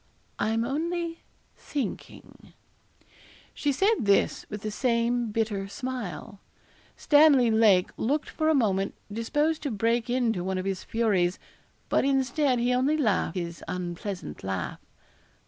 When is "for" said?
8.27-8.49